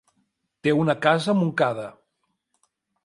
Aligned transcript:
Té 0.67 0.71
una 0.77 0.95
casa 1.05 1.31
a 1.33 1.35
Montcada. 1.41 1.85